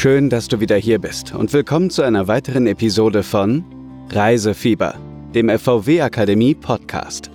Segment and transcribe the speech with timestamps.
[0.00, 3.64] Schön, dass du wieder hier bist und willkommen zu einer weiteren Episode von
[4.10, 4.94] Reisefieber,
[5.34, 7.32] dem FVW Akademie Podcast.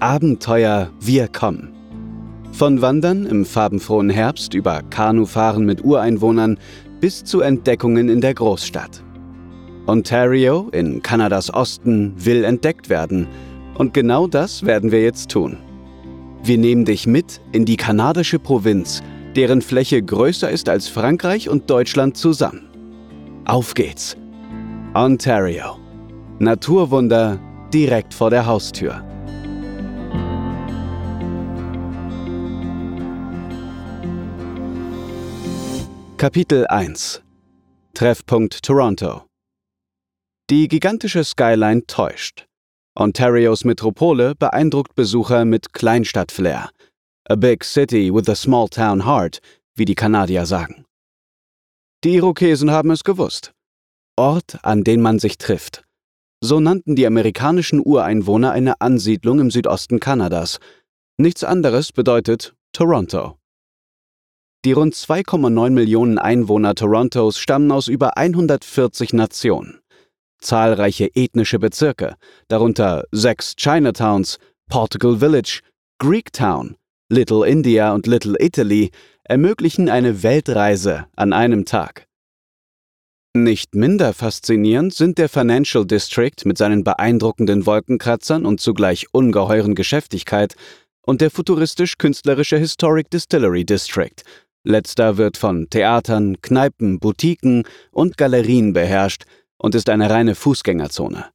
[0.00, 1.72] Abenteuer Wir kommen.
[2.50, 6.58] Von Wandern im farbenfrohen Herbst über Kanufahren mit Ureinwohnern
[6.98, 9.00] bis zu Entdeckungen in der Großstadt.
[9.86, 13.28] Ontario in Kanadas Osten will entdeckt werden
[13.74, 15.58] und genau das werden wir jetzt tun.
[16.42, 19.00] Wir nehmen dich mit in die kanadische Provinz,
[19.36, 22.68] deren Fläche größer ist als Frankreich und Deutschland zusammen.
[23.44, 24.16] Auf geht's!
[24.94, 25.78] Ontario.
[26.40, 27.38] Naturwunder
[27.72, 29.04] direkt vor der Haustür.
[36.16, 37.22] Kapitel 1
[37.94, 39.22] Treffpunkt Toronto
[40.50, 42.46] Die gigantische Skyline täuscht.
[42.94, 46.70] Ontarios Metropole beeindruckt Besucher mit Kleinstadtflair.
[47.28, 49.40] A big city with a small town heart,
[49.74, 50.84] wie die Kanadier sagen.
[52.02, 53.52] Die Irokesen haben es gewusst.
[54.16, 55.84] Ort, an den man sich trifft.
[56.42, 60.58] So nannten die amerikanischen Ureinwohner eine Ansiedlung im Südosten Kanadas.
[61.18, 63.36] Nichts anderes bedeutet Toronto.
[64.64, 69.80] Die rund 2,9 Millionen Einwohner Torontos stammen aus über 140 Nationen.
[70.40, 72.16] Zahlreiche ethnische Bezirke,
[72.48, 74.38] darunter sechs Chinatowns,
[74.70, 75.60] Portugal Village,
[75.98, 76.76] Greektown,
[77.10, 78.90] Little India und Little Italy,
[79.24, 82.06] ermöglichen eine Weltreise an einem Tag.
[83.36, 90.54] Nicht minder faszinierend sind der Financial District mit seinen beeindruckenden Wolkenkratzern und zugleich ungeheuren Geschäftigkeit
[91.02, 94.24] und der futuristisch-künstlerische Historic Distillery District,
[94.62, 99.24] Letzter wird von Theatern, Kneipen, Boutiquen und Galerien beherrscht
[99.56, 101.30] und ist eine reine Fußgängerzone.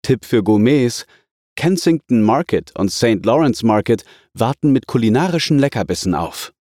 [0.00, 1.06] Tipp für Gourmets:
[1.56, 3.24] Kensington Market und St.
[3.24, 6.52] Lawrence Market warten mit kulinarischen Leckerbissen auf.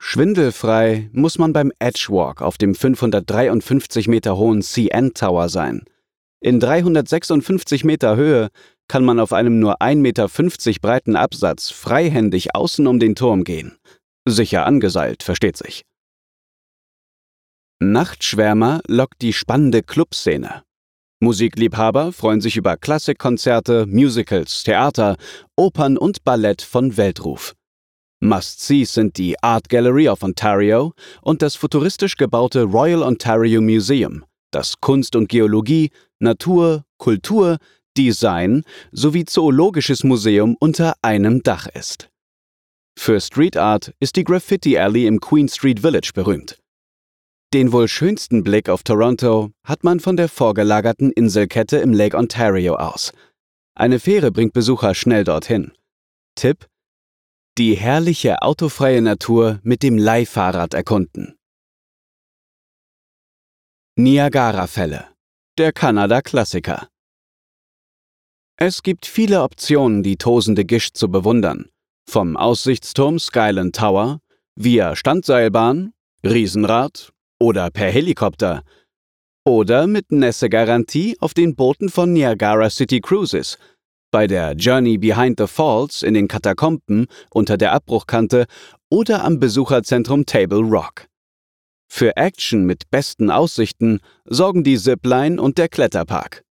[0.00, 5.84] Schwindelfrei muss man beim Edgewalk auf dem 553 Meter hohen CN Tower sein.
[6.40, 8.50] In 356 Meter Höhe
[8.86, 13.78] kann man auf einem nur 1,50 Meter breiten Absatz freihändig außen um den Turm gehen.
[14.26, 15.84] Sicher angeseilt, versteht sich.
[17.80, 20.64] Nachtschwärmer lockt die spannende Clubszene.
[21.24, 25.16] Musikliebhaber freuen sich über Klassikkonzerte, Musicals, Theater,
[25.56, 27.54] Opern und Ballett von Weltruf.
[28.20, 30.92] Must-Sees sind die Art Gallery of Ontario
[31.22, 35.90] und das futuristisch gebaute Royal Ontario Museum, das Kunst und Geologie,
[36.20, 37.58] Natur, Kultur,
[37.96, 42.08] Design sowie Zoologisches Museum unter einem Dach ist.
[42.98, 46.58] Für Street Art ist die Graffiti Alley im Queen Street Village berühmt.
[47.54, 52.74] Den wohl schönsten Blick auf Toronto hat man von der vorgelagerten Inselkette im Lake Ontario
[52.74, 53.12] aus.
[53.76, 55.70] Eine Fähre bringt Besucher schnell dorthin.
[56.34, 56.66] Tipp:
[57.56, 61.36] Die herrliche autofreie Natur mit dem Leihfahrrad erkunden.
[63.94, 65.06] Niagara-Fälle.
[65.56, 66.88] Der Kanada-Klassiker.
[68.56, 71.68] Es gibt viele Optionen, die tosende Gischt zu bewundern.
[72.10, 74.18] Vom Aussichtsturm Skyland Tower,
[74.56, 75.92] via Standseilbahn,
[76.24, 78.62] Riesenrad oder per Helikopter.
[79.46, 83.58] Oder mit Nässe-Garantie auf den Booten von Niagara City Cruises,
[84.10, 88.46] bei der Journey Behind the Falls in den Katakomben unter der Abbruchkante
[88.88, 91.08] oder am Besucherzentrum Table Rock.
[91.90, 96.44] Für Action mit besten Aussichten sorgen die Zipline und der Kletterpark.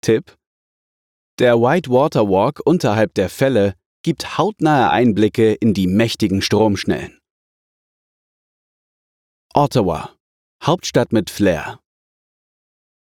[0.00, 0.36] Tipp:
[1.40, 3.74] Der Whitewater Walk unterhalb der Fälle
[4.04, 7.18] gibt hautnahe Einblicke in die mächtigen Stromschnellen.
[9.54, 10.14] Ottawa,
[10.68, 11.80] Hauptstadt mit Flair.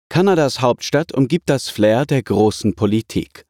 [0.08, 3.44] Kanadas Hauptstadt umgibt das Flair der großen Politik.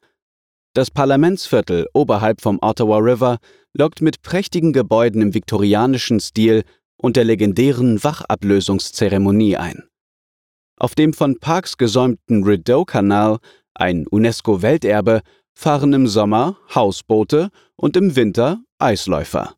[0.73, 3.37] Das Parlamentsviertel oberhalb vom Ottawa River
[3.73, 6.63] lockt mit prächtigen Gebäuden im viktorianischen Stil
[6.97, 9.83] und der legendären Wachablösungszeremonie ein.
[10.79, 13.37] Auf dem von Parks gesäumten Rideau-Kanal,
[13.75, 15.21] ein UNESCO-Welterbe,
[15.53, 19.55] fahren im Sommer Hausboote und im Winter Eisläufer.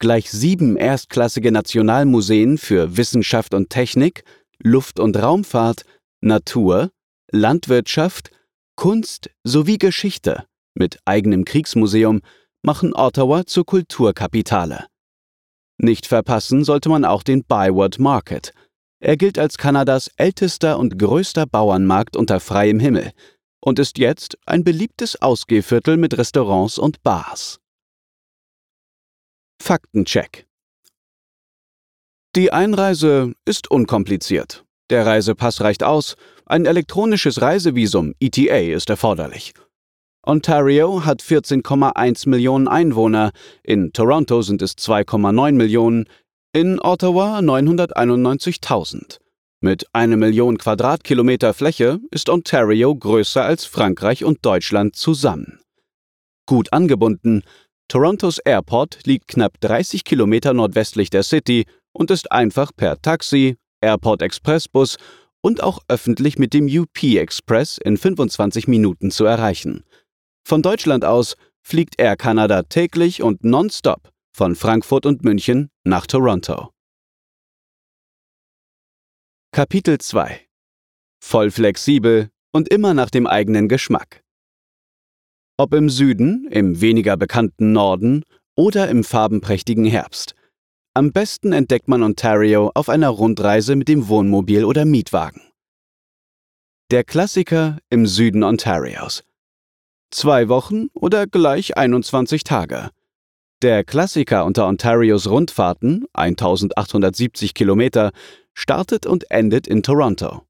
[0.00, 4.24] Gleich sieben erstklassige Nationalmuseen für Wissenschaft und Technik,
[4.58, 5.84] Luft- und Raumfahrt,
[6.22, 6.90] Natur,
[7.30, 8.30] Landwirtschaft,
[8.76, 12.22] Kunst sowie Geschichte mit eigenem Kriegsmuseum
[12.62, 14.86] machen Ottawa zur Kulturkapitale.
[15.76, 18.54] Nicht verpassen sollte man auch den Byward Market.
[19.00, 23.12] Er gilt als Kanadas ältester und größter Bauernmarkt unter freiem Himmel
[23.60, 27.60] und ist jetzt ein beliebtes Ausgehviertel mit Restaurants und Bars.
[29.62, 30.46] Faktencheck
[32.34, 34.64] Die Einreise ist unkompliziert.
[34.88, 36.16] Der Reisepass reicht aus,
[36.46, 39.52] ein elektronisches Reisevisum ETA ist erforderlich.
[40.26, 46.06] Ontario hat 14,1 Millionen Einwohner, in Toronto sind es 2,9 Millionen,
[46.52, 49.18] In Ottawa 991.000.
[49.60, 55.60] Mit einer Million Quadratkilometer Fläche ist Ontario größer als Frankreich und Deutschland zusammen.
[56.46, 57.44] Gut angebunden,
[57.90, 64.22] Torontos Airport liegt knapp 30 Kilometer nordwestlich der City und ist einfach per Taxi, Airport
[64.22, 64.96] Expressbus
[65.40, 69.82] und auch öffentlich mit dem UP Express in 25 Minuten zu erreichen.
[70.46, 76.70] Von Deutschland aus fliegt Air Canada täglich und nonstop von Frankfurt und München nach Toronto.
[79.50, 80.46] Kapitel 2
[81.18, 84.22] Voll flexibel und immer nach dem eigenen Geschmack.
[85.60, 88.24] Ob im Süden, im weniger bekannten Norden
[88.56, 90.34] oder im farbenprächtigen Herbst.
[90.94, 95.42] Am besten entdeckt man Ontario auf einer Rundreise mit dem Wohnmobil oder Mietwagen.
[96.90, 99.22] Der Klassiker im Süden Ontarios.
[100.10, 102.88] Zwei Wochen oder gleich 21 Tage.
[103.60, 108.12] Der Klassiker unter Ontarios Rundfahrten, 1870 Kilometer,
[108.54, 110.40] startet und endet in Toronto.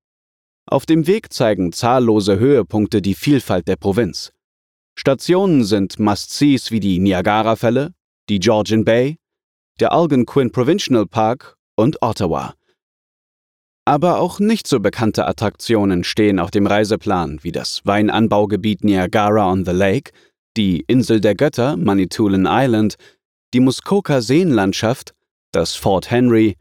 [0.67, 4.31] Auf dem Weg zeigen zahllose Höhepunkte die Vielfalt der Provinz.
[4.97, 7.93] Stationen sind Must-Sees wie die Niagara-Fälle,
[8.29, 9.17] die Georgian Bay,
[9.81, 12.55] der Algonquin Provincial Park und Ottawa.
[13.87, 19.65] Aber auch nicht so bekannte Attraktionen stehen auf dem Reiseplan, wie das Weinanbaugebiet Niagara on
[19.65, 20.13] the Lake,
[20.57, 22.97] die Insel der Götter Manitoulin Island,
[23.55, 25.15] die Muskoka Seenlandschaft,
[25.53, 26.57] das Fort Henry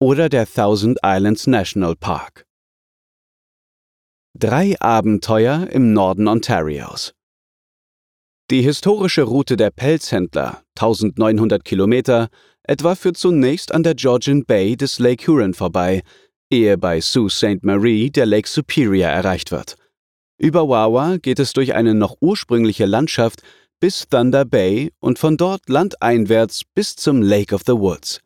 [0.00, 2.46] oder der Thousand Islands National Park.
[4.38, 7.14] Drei Abenteuer im Norden Ontarios.
[8.50, 12.28] Die historische Route der Pelzhändler, 1900 Kilometer,
[12.62, 16.02] etwa führt zunächst an der Georgian Bay des Lake Huron vorbei,
[16.50, 17.58] ehe bei Sault Ste.
[17.60, 19.76] Marie der Lake Superior erreicht wird.
[20.38, 23.42] Über Wawa geht es durch eine noch ursprüngliche Landschaft
[23.80, 28.22] bis Thunder Bay und von dort landeinwärts bis zum Lake of the Woods.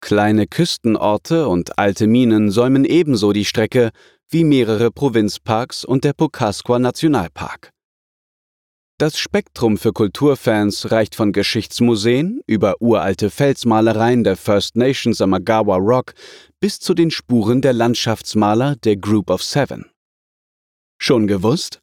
[0.00, 3.90] Kleine Küstenorte und alte Minen säumen ebenso die Strecke
[4.30, 7.73] wie mehrere Provinzparks und der Pukasqua Nationalpark.
[8.96, 15.78] Das Spektrum für Kulturfans reicht von Geschichtsmuseen über uralte Felsmalereien der First Nations am Agawa
[15.78, 16.14] Rock
[16.60, 19.86] bis zu den Spuren der Landschaftsmaler der Group of Seven.
[20.96, 21.80] Schon gewusst?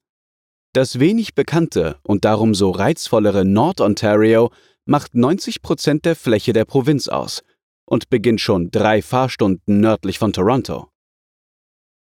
[0.71, 4.49] Das wenig bekannte und darum so reizvollere Nord-Ontario
[4.85, 7.43] macht 90 Prozent der Fläche der Provinz aus
[7.83, 10.87] und beginnt schon drei Fahrstunden nördlich von Toronto.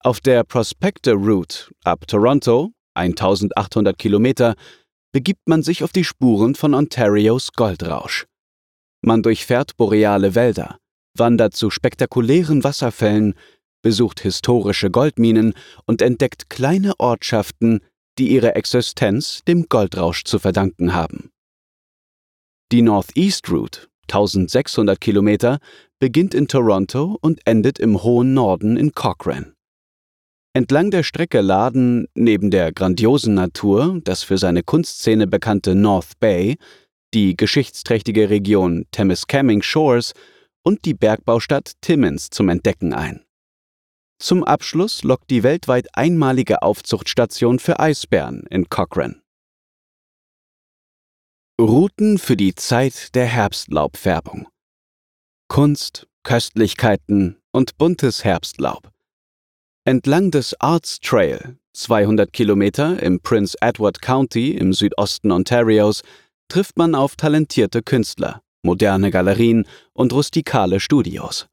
[0.01, 4.55] Auf der Prospector Route ab Toronto, 1800 Kilometer,
[5.17, 8.27] begibt man sich auf die Spuren von Ontarios Goldrausch.
[9.01, 10.77] Man durchfährt boreale Wälder,
[11.15, 13.33] wandert zu spektakulären Wasserfällen,
[13.81, 15.55] besucht historische Goldminen
[15.87, 17.79] und entdeckt kleine Ortschaften,
[18.19, 21.31] die ihre Existenz dem Goldrausch zu verdanken haben.
[22.71, 25.57] Die Northeast Route, 1600 Kilometer,
[25.97, 29.56] beginnt in Toronto und endet im hohen Norden in Cochrane.
[30.57, 36.57] Entlang der Strecke laden neben der grandiosen Natur das für seine Kunstszene bekannte North Bay,
[37.13, 40.13] die geschichtsträchtige Region Temiskaming Shores
[40.63, 43.23] und die Bergbaustadt Timmins zum Entdecken ein.
[44.17, 49.21] Zum Abschluss lockt die weltweit einmalige Aufzuchtstation für Eisbären in Cochrane.
[51.61, 54.47] Routen für die Zeit der Herbstlaubfärbung.
[55.49, 58.91] Kunst, Köstlichkeiten und buntes Herbstlaub.
[59.87, 66.01] Entlang des Arts Trail, 200 Kilometer im Prince Edward County im Südosten Ontarios,
[66.49, 71.47] trifft man auf talentierte Künstler, moderne Galerien und rustikale Studios.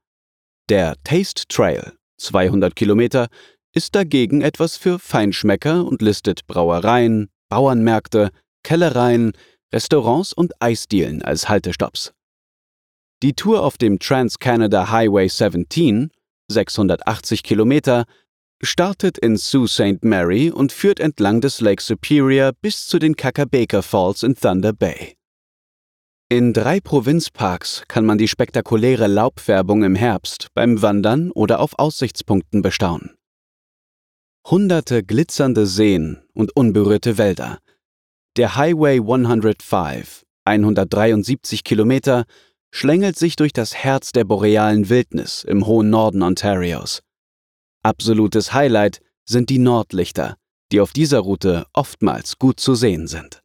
[0.68, 3.28] Der Taste Trail, 200 Kilometer,
[3.72, 8.30] ist dagegen etwas für Feinschmecker und listet Brauereien, Bauernmärkte,
[8.64, 9.30] Kellereien,
[9.72, 12.12] Restaurants und Eisdielen als Haltestopps.
[13.22, 16.10] Die Tour auf dem Trans-Canada Highway 17,
[16.48, 18.06] 680 Kilometer,
[18.64, 19.98] startet in Sault Ste.
[20.02, 25.16] Mary und führt entlang des Lake Superior bis zu den Kakabaker Falls in Thunder Bay.
[26.30, 32.62] In drei Provinzparks kann man die spektakuläre Laubfärbung im Herbst beim Wandern oder auf Aussichtspunkten
[32.62, 33.14] bestaunen.
[34.46, 37.58] Hunderte glitzernde Seen und unberührte Wälder.
[38.36, 42.24] Der Highway 105, 173 Kilometer,
[42.72, 47.02] schlängelt sich durch das Herz der borealen Wildnis im hohen Norden Ontarios.
[47.84, 50.38] Absolutes Highlight sind die Nordlichter,
[50.72, 53.42] die auf dieser Route oftmals gut zu sehen sind.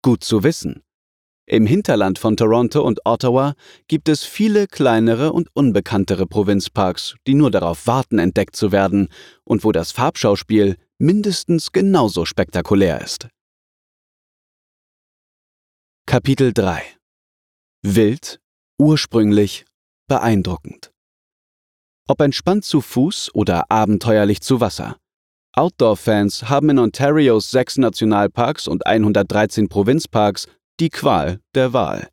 [0.00, 0.82] Gut zu wissen.
[1.44, 3.54] Im Hinterland von Toronto und Ottawa
[3.88, 9.08] gibt es viele kleinere und unbekanntere Provinzparks, die nur darauf warten, entdeckt zu werden
[9.44, 13.28] und wo das Farbschauspiel mindestens genauso spektakulär ist.
[16.06, 16.82] Kapitel 3
[17.82, 18.40] Wild,
[18.78, 19.66] Ursprünglich
[20.08, 20.91] beeindruckend.
[22.08, 24.96] Ob entspannt zu Fuß oder abenteuerlich zu Wasser.
[25.54, 30.46] Outdoor-Fans haben in Ontarios sechs Nationalparks und 113 Provinzparks
[30.80, 32.08] die Qual der Wahl.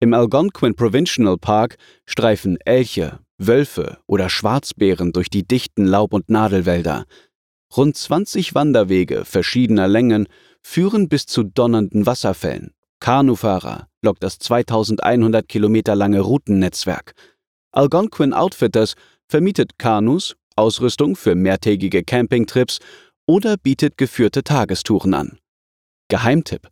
[0.00, 7.04] Im Algonquin Provincial Park streifen Elche, Wölfe oder Schwarzbären durch die dichten Laub- und Nadelwälder.
[7.76, 10.26] Rund 20 Wanderwege verschiedener Längen
[10.62, 12.72] führen bis zu donnernden Wasserfällen.
[12.98, 17.14] Kanufahrer lockt das 2100 Kilometer lange Routennetzwerk.
[17.72, 18.94] Algonquin Outfitters
[19.28, 22.78] vermietet Kanus, Ausrüstung für mehrtägige Campingtrips
[23.26, 25.38] oder bietet geführte Tagestouren an.
[26.08, 26.68] Geheimtipp: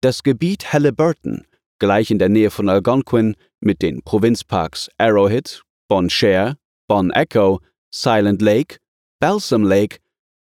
[0.00, 1.44] Das Gebiet Halliburton,
[1.80, 7.60] gleich in der Nähe von Algonquin, mit den Provinzparks Arrowhead, Bon Cher, Bon Echo,
[7.92, 8.76] Silent Lake,
[9.20, 9.98] Balsam Lake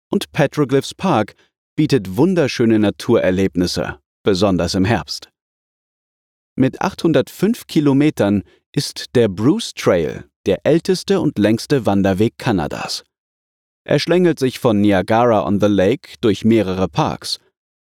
[0.10, 1.34] und Petroglyphs Park,
[1.76, 5.30] bietet wunderschöne Naturerlebnisse, besonders im Herbst.
[6.56, 8.44] Mit 805 Kilometern
[8.74, 13.04] ist der Bruce Trail der älteste und längste Wanderweg Kanadas.
[13.84, 17.40] Er schlängelt sich von Niagara on the Lake durch mehrere Parks.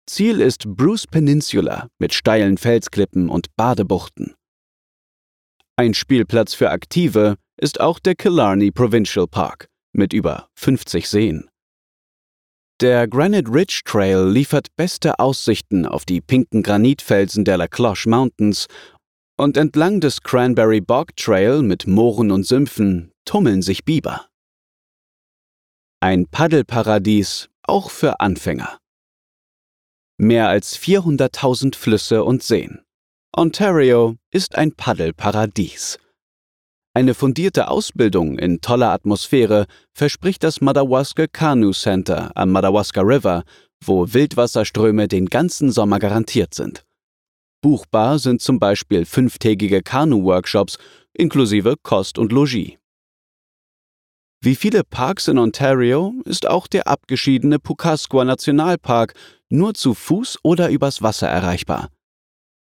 [0.06, 4.34] Ziel ist Bruce Peninsula mit steilen Felsklippen und Badebuchten.
[5.76, 11.48] Ein Spielplatz für Aktive ist auch der Killarney Provincial Park mit über 50 Seen.
[12.80, 18.66] Der Granite Ridge Trail liefert beste Aussichten auf die pinken Granitfelsen der La Cloche Mountains
[19.42, 24.28] und entlang des Cranberry Bog Trail mit Mooren und Sümpfen tummeln sich Biber.
[26.00, 28.78] Ein Paddelparadies auch für Anfänger.
[30.16, 32.82] Mehr als 400.000 Flüsse und Seen.
[33.36, 35.98] Ontario ist ein Paddelparadies.
[36.94, 43.42] Eine fundierte Ausbildung in toller Atmosphäre verspricht das Madawaska Canoe Center am Madawaska River,
[43.84, 46.84] wo Wildwasserströme den ganzen Sommer garantiert sind.
[47.62, 50.78] Buchbar sind zum Beispiel fünftägige Kanu-Workshops
[51.14, 52.72] inklusive Kost und Logis.
[54.40, 59.14] Wie viele Parks in Ontario ist auch der abgeschiedene Pukasqua Nationalpark
[59.48, 61.88] nur zu Fuß oder übers Wasser erreichbar.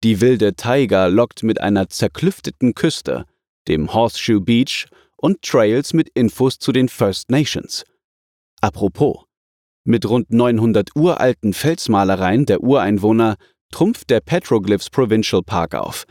[0.05, 3.25] Die wilde Taiga lockt mit einer zerklüfteten Küste,
[3.67, 7.85] dem Horseshoe Beach und Trails mit Infos zu den First Nations.
[8.61, 9.25] Apropos,
[9.83, 13.37] mit rund 900 uralten Felsmalereien der Ureinwohner
[13.71, 16.05] trumpft der Petroglyphs Provincial Park auf.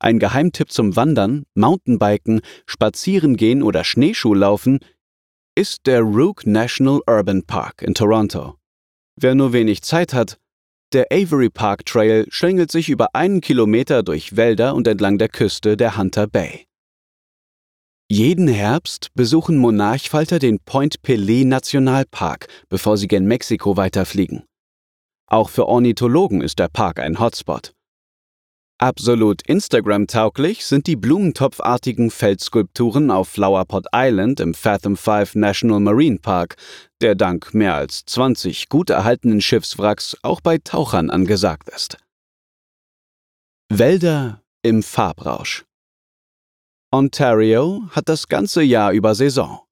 [0.00, 4.78] Ein Geheimtipp zum Wandern, Mountainbiken, Spazierengehen oder Schneeschuhlaufen
[5.56, 8.54] ist der Rook National Urban Park in Toronto.
[9.16, 10.38] Wer nur wenig Zeit hat,
[10.92, 15.76] der Avery Park Trail schlängelt sich über einen Kilometer durch Wälder und entlang der Küste
[15.76, 16.66] der Hunter Bay.
[18.10, 24.44] Jeden Herbst besuchen Monarchfalter den Point Pelé Nationalpark, bevor sie gen Mexiko weiterfliegen.
[25.28, 27.74] Auch für Ornithologen ist der Park ein Hotspot.
[28.80, 36.54] Absolut Instagram-tauglich sind die blumentopfartigen Feldskulpturen auf Flowerpot Island im Fathom 5 National Marine Park,
[37.00, 41.98] der dank mehr als 20 gut erhaltenen Schiffswracks auch bei Tauchern angesagt ist.
[43.68, 45.64] Wälder im Farbrausch
[46.90, 49.67] Ontario hat das ganze Jahr über Saison.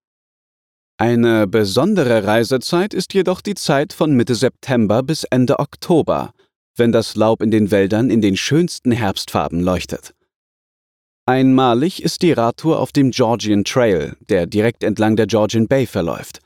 [0.99, 6.33] Eine besondere Reisezeit ist jedoch die Zeit von Mitte September bis Ende Oktober,
[6.75, 10.15] wenn das Laub in den Wäldern in den schönsten Herbstfarben leuchtet.
[11.27, 16.41] Einmalig ist die Radtour auf dem Georgian Trail, der direkt entlang der Georgian Bay verläuft.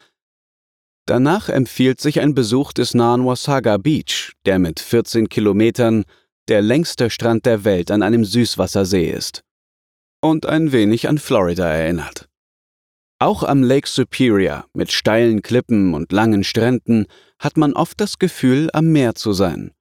[1.06, 6.04] Danach empfiehlt sich ein Besuch des nahen Wasaga Beach, der mit 14 Kilometern
[6.48, 9.42] der längste Strand der Welt an einem Süßwassersee ist
[10.22, 12.29] und ein wenig an Florida erinnert.
[13.22, 17.06] Auch am Lake Superior mit steilen Klippen und langen Stränden
[17.38, 19.72] hat man oft das Gefühl, am Meer zu sein.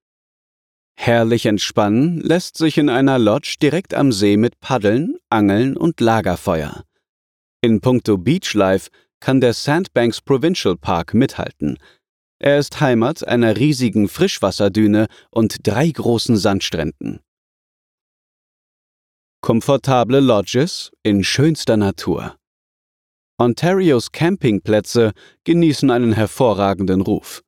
[0.98, 6.84] Herrlich entspannen lässt sich in einer Lodge direkt am See mit Paddeln, Angeln und Lagerfeuer.
[7.62, 8.90] In puncto Beachlife
[9.22, 11.78] kann der Sandbanks Provincial Park mithalten.
[12.40, 17.22] Er ist Heimat einer riesigen Frischwasserdüne und drei großen Sandstränden.
[19.42, 22.39] Komfortable Lodges in schönster Natur.
[23.42, 25.14] Ontarios Campingplätze
[25.46, 27.42] genießen einen hervorragenden Ruf.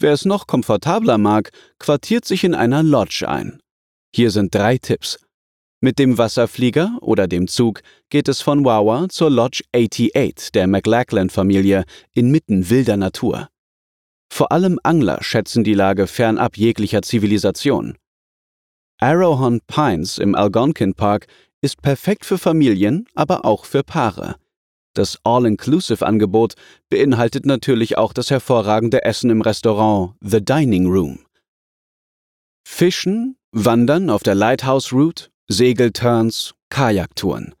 [0.00, 3.60] Wer es noch komfortabler mag, quartiert sich in einer Lodge ein.
[4.16, 5.18] Hier sind drei Tipps.
[5.82, 11.84] Mit dem Wasserflieger oder dem Zug geht es von Wawa zur Lodge 88 der McLachlan-Familie
[12.14, 13.48] inmitten wilder Natur.
[14.32, 17.98] Vor allem Angler schätzen die Lage fernab jeglicher Zivilisation.
[18.98, 21.26] Arrowhorn Pines im Algonquin Park
[21.60, 24.36] ist perfekt für Familien, aber auch für Paare.
[24.94, 26.54] Das All-Inclusive-Angebot
[26.88, 31.26] beinhaltet natürlich auch das hervorragende Essen im Restaurant The Dining Room.
[32.66, 37.54] Fischen, Wandern auf der Lighthouse Route, Segelturns, Kajaktouren.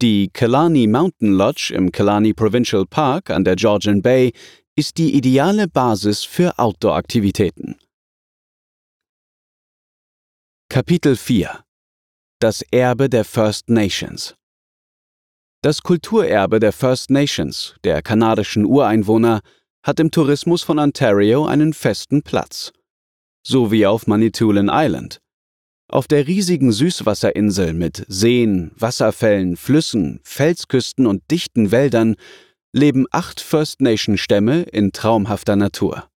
[0.00, 4.32] Die Killarney Mountain Lodge im Killarney Provincial Park an der Georgian Bay
[4.76, 7.76] ist die ideale Basis für Outdoor-Aktivitäten.
[10.70, 11.64] Kapitel 4
[12.40, 14.37] Das Erbe der First Nations
[15.60, 19.40] Das Kulturerbe der First Nations, der kanadischen Ureinwohner,
[19.82, 22.72] hat im Tourismus von Ontario einen festen Platz.
[23.44, 25.18] So wie auf Manitoulin Island.
[25.90, 32.14] Auf der riesigen Süßwasserinsel mit Seen, Wasserfällen, Flüssen, Felsküsten und dichten Wäldern
[32.72, 36.08] leben acht First Nation Stämme in traumhafter Natur.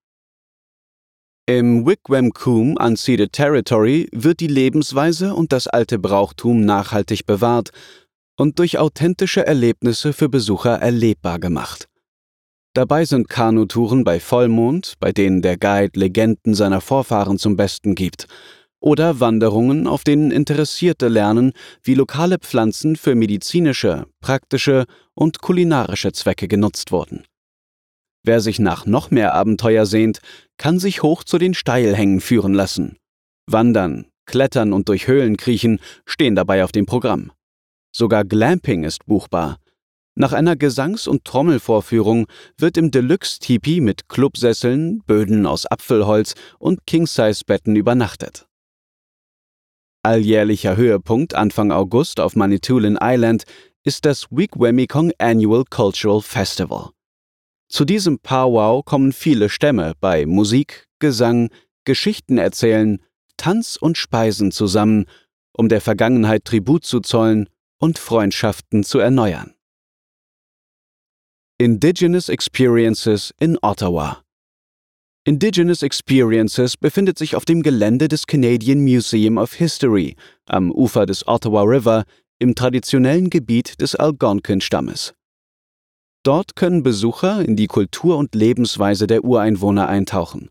[1.46, 7.72] Im Wigwam-Coombe Unceded Territory wird die Lebensweise und das alte Brauchtum nachhaltig bewahrt
[8.42, 11.88] und durch authentische Erlebnisse für Besucher erlebbar gemacht.
[12.74, 18.26] Dabei sind Kanutouren bei Vollmond, bei denen der Guide Legenden seiner Vorfahren zum Besten gibt,
[18.80, 21.52] oder Wanderungen, auf denen Interessierte lernen,
[21.84, 27.24] wie lokale Pflanzen für medizinische, praktische und kulinarische Zwecke genutzt wurden.
[28.24, 30.18] Wer sich nach noch mehr Abenteuer sehnt,
[30.58, 32.96] kann sich hoch zu den Steilhängen führen lassen.
[33.46, 37.30] Wandern, Klettern und durch Höhlen kriechen stehen dabei auf dem Programm.
[37.94, 39.58] Sogar Glamping ist buchbar.
[40.14, 42.26] Nach einer Gesangs- und Trommelvorführung
[42.58, 48.46] wird im Deluxe-Tipi mit Clubsesseln, Böden aus Apfelholz und King-Size-Betten übernachtet.
[50.02, 53.44] Alljährlicher Höhepunkt Anfang August auf Manitoulin Island
[53.84, 56.90] ist das Wigwamikong Annual Cultural Festival.
[57.68, 61.50] Zu diesem Powwow kommen viele Stämme bei Musik, Gesang,
[61.84, 63.02] Geschichten erzählen,
[63.38, 65.06] Tanz und Speisen zusammen,
[65.52, 67.48] um der Vergangenheit Tribut zu zollen
[67.82, 69.54] und Freundschaften zu erneuern.
[71.58, 74.22] Indigenous Experiences in Ottawa
[75.24, 80.14] Indigenous Experiences befindet sich auf dem Gelände des Canadian Museum of History
[80.46, 82.04] am Ufer des Ottawa River
[82.38, 85.14] im traditionellen Gebiet des Algonquin-Stammes.
[86.24, 90.50] Dort können Besucher in die Kultur und Lebensweise der Ureinwohner eintauchen.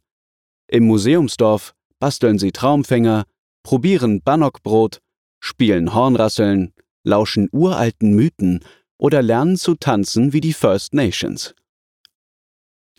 [0.68, 3.24] Im Museumsdorf basteln sie Traumfänger,
[3.64, 5.00] probieren Bannockbrot,
[5.40, 8.64] spielen Hornrasseln, lauschen uralten Mythen
[8.98, 11.56] oder lernen zu tanzen wie die First Nations.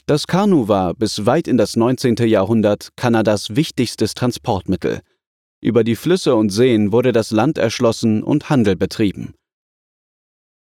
[0.06, 2.16] Das Kanu war bis weit in das 19.
[2.26, 5.00] Jahrhundert Kanadas wichtigstes Transportmittel.
[5.62, 9.34] Über die Flüsse und Seen wurde das Land erschlossen und Handel betrieben.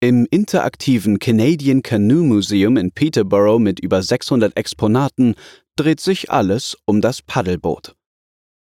[0.01, 5.35] Im interaktiven Canadian Canoe Museum in Peterborough mit über 600 Exponaten
[5.77, 7.95] dreht sich alles um das Paddelboot.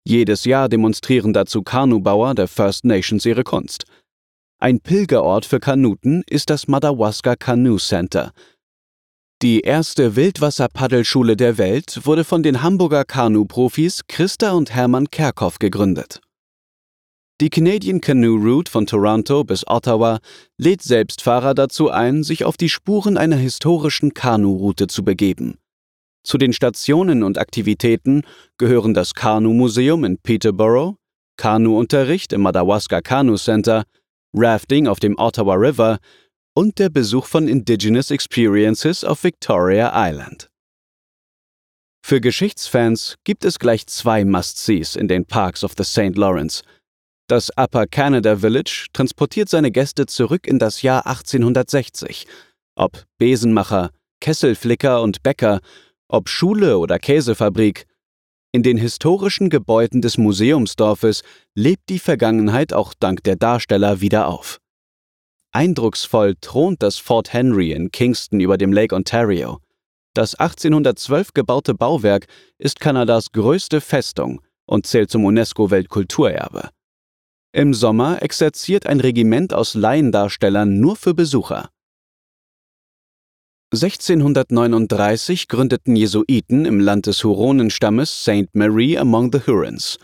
[0.04, 3.84] Jedes Jahr demonstrieren dazu Kanubauer der First Nations ihre Kunst.
[4.60, 8.32] Ein Pilgerort für Kanuten ist das Madawaska Canoe Center.
[9.40, 16.20] Die erste Wildwasserpaddelschule der Welt wurde von den Hamburger Kanu-Profis Christa und Hermann Kerkhoff gegründet.
[17.40, 20.18] Die Canadian Canoe Route von Toronto bis Ottawa
[20.56, 25.58] lädt Selbstfahrer dazu ein, sich auf die Spuren einer historischen Kanu-Route zu begeben.
[26.24, 28.22] Zu den Stationen und Aktivitäten
[28.56, 30.96] gehören das Kanu-Museum in Peterborough,
[31.36, 33.84] Kanu-Unterricht im Madawaska Kanu Center,
[34.34, 35.98] Rafting auf dem Ottawa River
[36.54, 40.50] und der Besuch von Indigenous Experiences auf Victoria Island.
[42.04, 46.16] Für Geschichtsfans gibt es gleich zwei Must-Sees in den Parks of the St.
[46.16, 46.62] Lawrence–
[47.28, 52.26] das Upper Canada Village transportiert seine Gäste zurück in das Jahr 1860.
[52.74, 53.90] Ob Besenmacher,
[54.22, 55.60] Kesselflicker und Bäcker,
[56.08, 57.84] ob Schule oder Käsefabrik.
[58.50, 61.22] In den historischen Gebäuden des Museumsdorfes
[61.54, 64.58] lebt die Vergangenheit auch dank der Darsteller wieder auf.
[65.52, 69.58] Eindrucksvoll thront das Fort Henry in Kingston über dem Lake Ontario.
[70.14, 72.26] Das 1812 gebaute Bauwerk
[72.58, 76.70] ist Kanadas größte Festung und zählt zum UNESCO-Weltkulturerbe.
[77.52, 81.70] Im Sommer exerziert ein Regiment aus Laiendarstellern nur für Besucher.
[83.70, 88.48] 1639 gründeten Jesuiten im Land des Huronenstammes St.
[88.54, 89.98] Mary among the Hurons.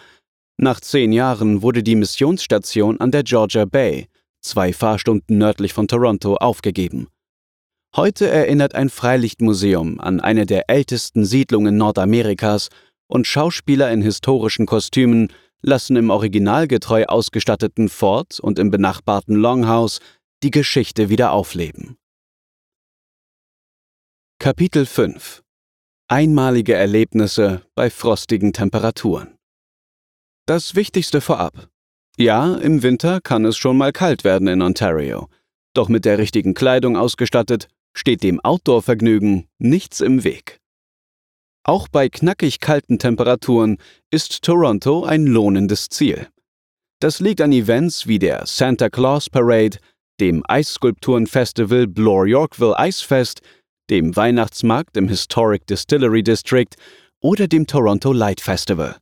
[0.58, 4.08] Nach zehn Jahren wurde die Missionsstation an der Georgia Bay,
[4.42, 7.08] zwei Fahrstunden nördlich von Toronto, aufgegeben.
[7.96, 12.68] Heute erinnert ein Freilichtmuseum an eine der ältesten Siedlungen Nordamerikas
[13.06, 20.00] und Schauspieler in historischen Kostümen lassen im originalgetreu ausgestatteten Fort und im benachbarten Longhouse
[20.42, 21.96] die Geschichte wieder aufleben.
[24.40, 25.42] Kapitel 5
[26.08, 29.38] Einmalige Erlebnisse bei frostigen Temperaturen
[30.44, 31.70] Das Wichtigste vorab.
[32.18, 35.28] Ja, im Winter kann es schon mal kalt werden in Ontario,
[35.72, 40.58] doch mit der richtigen Kleidung ausgestattet steht dem Outdoor-Vergnügen nichts im Weg.
[41.62, 43.78] Auch bei knackig kalten Temperaturen
[44.10, 46.28] ist Toronto ein lohnendes Ziel.
[47.00, 49.78] Das liegt an Events wie der Santa Claus Parade,
[50.20, 53.40] dem Eisskulpturenfestival Bloor Yorkville Eisfest,
[53.90, 56.70] dem Weihnachtsmarkt im Historic Distillery District
[57.20, 58.96] oder dem Toronto Light Festival.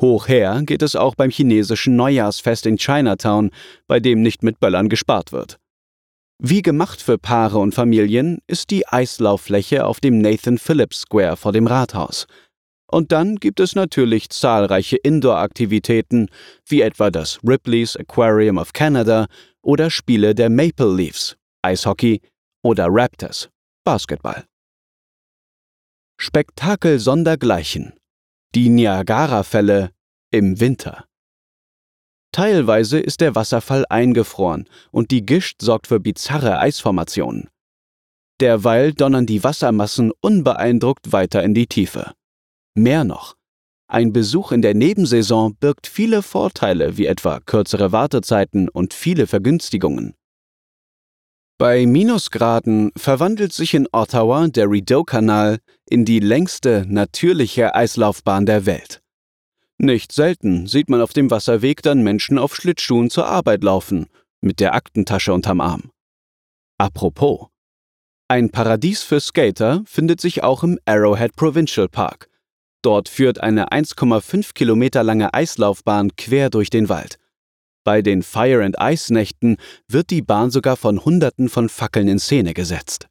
[0.00, 3.50] Hoch her geht es auch beim chinesischen Neujahrsfest in Chinatown,
[3.86, 5.58] bei dem nicht mit Böllern gespart wird.
[6.42, 11.52] Wie gemacht für Paare und Familien ist die Eislauffläche auf dem Nathan Phillips Square vor
[11.52, 12.26] dem Rathaus.
[12.90, 16.28] Und dann gibt es natürlich zahlreiche Indoor-Aktivitäten,
[16.68, 19.26] wie etwa das Ripley's Aquarium of Canada
[19.62, 22.20] oder Spiele der Maple Leafs, Eishockey
[22.62, 23.48] oder Raptors,
[23.84, 24.46] Basketball.
[26.18, 27.92] Spektakel sondergleichen.
[28.54, 29.90] Die Niagara-Fälle
[30.30, 31.04] im Winter.
[32.32, 37.50] Teilweise ist der Wasserfall eingefroren und die Gischt sorgt für bizarre Eisformationen.
[38.40, 42.14] Derweil donnern die Wassermassen unbeeindruckt weiter in die Tiefe.
[42.74, 43.36] Mehr noch,
[43.86, 50.14] ein Besuch in der Nebensaison birgt viele Vorteile wie etwa kürzere Wartezeiten und viele Vergünstigungen.
[51.56, 59.02] Bei Minusgraden verwandelt sich in Ottawa der Rideau-Kanal in die längste natürliche Eislaufbahn der Welt.
[59.78, 64.06] Nicht selten sieht man auf dem Wasserweg dann Menschen auf Schlittschuhen zur Arbeit laufen,
[64.40, 65.90] mit der Aktentasche unterm Arm.
[66.76, 67.46] Apropos.
[68.26, 72.28] Ein Paradies für Skater findet sich auch im Arrowhead Provincial Park.
[72.82, 77.18] Dort führt eine 1,5 Kilometer lange Eislaufbahn quer durch den Wald.
[77.84, 82.18] Bei den Fire and Ice Nächten wird die Bahn sogar von Hunderten von Fackeln in
[82.18, 83.08] Szene gesetzt.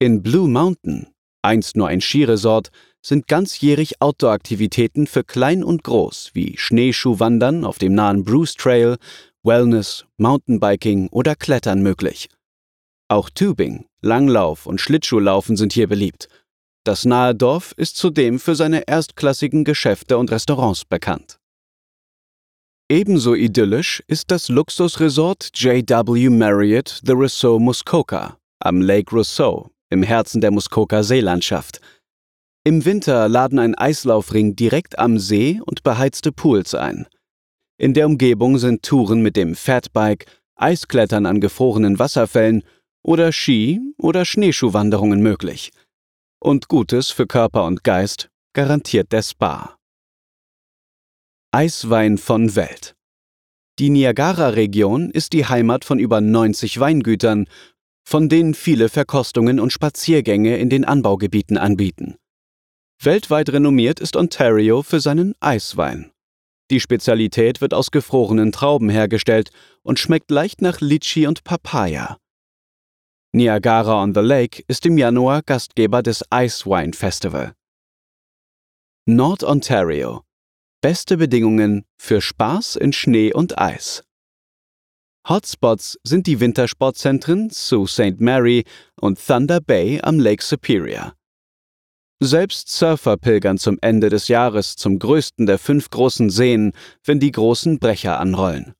[0.00, 1.08] In Blue Mountain,
[1.42, 2.70] einst nur ein Skiresort,
[3.02, 8.96] sind ganzjährig Outdoor-Aktivitäten für Klein und Groß wie Schneeschuhwandern auf dem nahen Bruce Trail,
[9.42, 12.28] Wellness, Mountainbiking oder Klettern möglich.
[13.08, 16.28] Auch Tubing, Langlauf und Schlittschuhlaufen sind hier beliebt.
[16.84, 21.39] Das nahe Dorf ist zudem für seine erstklassigen Geschäfte und Restaurants bekannt.
[22.90, 30.40] Ebenso idyllisch ist das Luxusresort JW Marriott The Rousseau Muskoka am Lake Rousseau im Herzen
[30.40, 31.80] der Muskoka Seelandschaft–
[32.62, 37.06] im Winter laden ein Eislaufring direkt am See und beheizte Pools ein.
[37.78, 40.26] In der Umgebung sind Touren mit dem Fatbike,
[40.56, 42.62] Eisklettern an gefrorenen Wasserfällen
[43.02, 45.70] oder Ski- oder Schneeschuhwanderungen möglich.
[46.38, 49.79] Und Gutes für Körper und Geist garantiert der Spa.
[51.52, 52.94] Eiswein von Welt.
[53.80, 57.48] Die Niagara-Region ist die Heimat von über 90 Weingütern,
[58.04, 62.14] von denen viele Verkostungen und Spaziergänge in den Anbaugebieten anbieten.
[63.02, 66.12] Weltweit renommiert ist Ontario für seinen Eiswein.
[66.70, 69.50] Die Spezialität wird aus gefrorenen Trauben hergestellt
[69.82, 72.18] und schmeckt leicht nach Litchi und Papaya.
[73.32, 77.54] Niagara on the Lake ist im Januar Gastgeber des Ice Wine Festival.
[79.06, 80.22] Nord-Ontario.
[80.82, 84.02] Beste Bedingungen für Spaß in Schnee und Eis.
[85.28, 88.16] Hotspots sind die Wintersportzentren Sault Ste.
[88.18, 88.64] Mary
[88.98, 91.12] und Thunder Bay am Lake Superior.
[92.18, 96.72] Selbst Surfer pilgern zum Ende des Jahres zum größten der fünf großen Seen,
[97.04, 98.72] wenn die großen Brecher anrollen.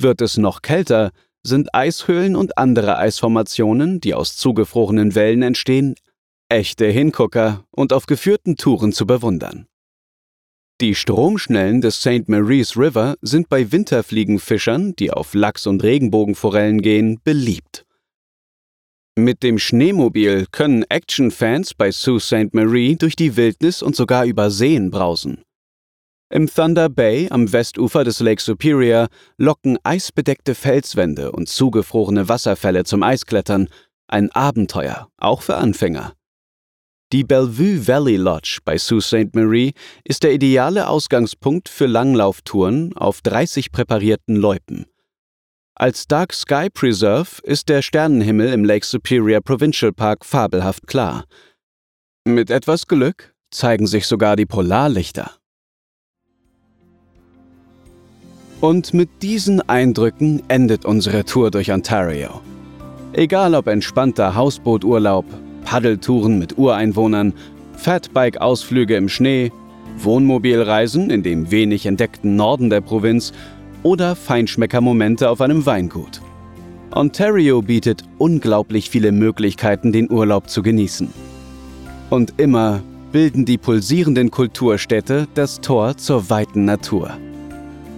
[0.00, 1.10] Wird es noch kälter,
[1.42, 5.96] sind Eishöhlen und andere Eisformationen, die aus zugefrorenen Wellen entstehen,
[6.48, 9.66] echte Hingucker und auf geführten Touren zu bewundern.
[10.82, 12.28] Die Stromschnellen des St.
[12.28, 17.86] Mary's River sind bei Winterfliegenfischern, die auf Lachs- und Regenbogenforellen gehen, beliebt.
[19.18, 22.50] Mit dem Schneemobil können Action-Fans bei Sault Ste.
[22.52, 25.42] Marie durch die Wildnis und sogar über Seen brausen.
[26.28, 29.08] Im Thunder Bay am Westufer des Lake Superior
[29.38, 33.70] locken eisbedeckte Felswände und zugefrorene Wasserfälle zum Eisklettern,
[34.08, 36.15] ein Abenteuer, auch für Anfänger.
[37.12, 39.30] Die Bellevue Valley Lodge bei Sault Ste.
[39.32, 44.86] Marie ist der ideale Ausgangspunkt für Langlauftouren auf 30 präparierten Loipen.
[45.76, 51.26] Als Dark Sky Preserve ist der Sternenhimmel im Lake Superior Provincial Park fabelhaft klar.
[52.24, 55.30] Mit etwas Glück zeigen sich sogar die Polarlichter.
[58.60, 62.40] Und mit diesen Eindrücken endet unsere Tour durch Ontario.
[63.12, 65.24] Egal ob entspannter Hausbooturlaub,
[65.66, 67.34] Paddeltouren mit Ureinwohnern,
[67.76, 69.52] Fatbike-Ausflüge im Schnee,
[69.98, 73.32] Wohnmobilreisen in dem wenig entdeckten Norden der Provinz
[73.82, 76.22] oder Feinschmeckermomente auf einem Weingut.
[76.92, 81.08] Ontario bietet unglaublich viele Möglichkeiten, den Urlaub zu genießen.
[82.08, 82.80] Und immer
[83.12, 87.10] bilden die pulsierenden Kulturstädte das Tor zur weiten Natur.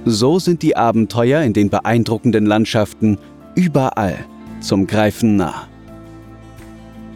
[0.04, 3.18] So sind die Abenteuer in den beeindruckenden Landschaften
[3.54, 4.16] überall
[4.60, 5.67] zum Greifen nah.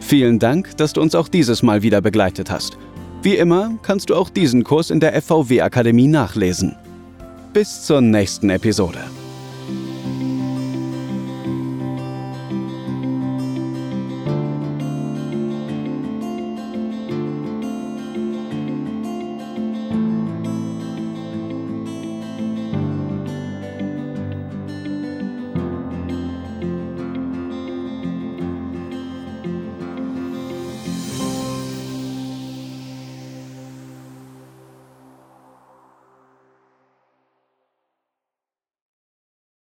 [0.05, 2.77] Vielen Dank, dass du uns auch dieses Mal wieder begleitet hast.
[3.23, 6.75] Wie immer kannst du auch diesen Kurs in der FVW Akademie nachlesen.
[7.53, 8.99] Bis zur nächsten Episode.